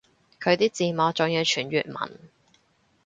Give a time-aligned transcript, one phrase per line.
[0.41, 2.19] 佢啲字幕仲要全粵文